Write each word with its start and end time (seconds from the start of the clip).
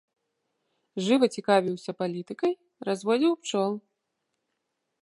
Жыва 1.07 1.27
цікавіўся 1.35 1.91
палітыкай, 2.01 2.53
разводзіў 2.91 3.33
пчол. 3.45 3.71